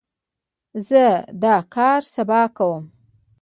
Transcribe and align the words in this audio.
زه 0.87 1.03
دا 1.41 1.55
کار 1.75 2.01
سبا 2.13 2.41
کوم. 2.57 2.83